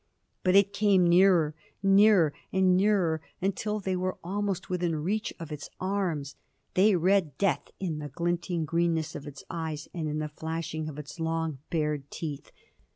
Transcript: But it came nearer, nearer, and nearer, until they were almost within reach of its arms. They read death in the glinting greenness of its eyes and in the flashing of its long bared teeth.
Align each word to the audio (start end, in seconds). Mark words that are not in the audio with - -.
But 0.43 0.55
it 0.55 0.73
came 0.73 1.07
nearer, 1.07 1.53
nearer, 1.83 2.33
and 2.51 2.75
nearer, 2.75 3.21
until 3.39 3.79
they 3.79 3.95
were 3.95 4.17
almost 4.23 4.67
within 4.67 4.95
reach 4.95 5.31
of 5.39 5.51
its 5.51 5.69
arms. 5.79 6.35
They 6.73 6.95
read 6.95 7.37
death 7.37 7.69
in 7.79 7.99
the 7.99 8.09
glinting 8.09 8.65
greenness 8.65 9.13
of 9.13 9.27
its 9.27 9.43
eyes 9.47 9.87
and 9.93 10.07
in 10.07 10.17
the 10.17 10.27
flashing 10.27 10.89
of 10.89 10.97
its 10.97 11.19
long 11.19 11.59
bared 11.69 12.09
teeth. 12.09 12.51